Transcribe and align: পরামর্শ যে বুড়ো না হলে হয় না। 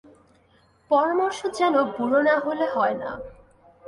পরামর্শ 0.91 1.39
যে 1.57 1.65
বুড়ো 1.97 2.19
না 2.21 2.35
হলে 2.39 2.65
হয় 2.75 2.95
না। 3.01 3.09